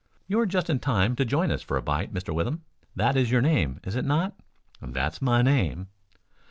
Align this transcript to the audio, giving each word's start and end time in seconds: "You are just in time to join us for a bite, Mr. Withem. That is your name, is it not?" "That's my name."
"You 0.27 0.39
are 0.39 0.47
just 0.47 0.67
in 0.67 0.79
time 0.79 1.15
to 1.17 1.25
join 1.25 1.51
us 1.51 1.61
for 1.61 1.77
a 1.77 1.81
bite, 1.83 2.11
Mr. 2.11 2.33
Withem. 2.33 2.63
That 2.95 3.15
is 3.15 3.29
your 3.29 3.43
name, 3.43 3.79
is 3.83 3.95
it 3.95 4.03
not?" 4.03 4.33
"That's 4.81 5.21
my 5.21 5.43
name." 5.43 5.89